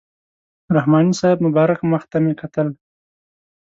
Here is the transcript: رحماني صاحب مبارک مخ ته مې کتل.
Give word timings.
رحماني 0.75 1.13
صاحب 1.19 1.39
مبارک 1.47 1.79
مخ 1.91 2.03
ته 2.11 2.17
مې 2.23 2.33
کتل. 2.41 2.67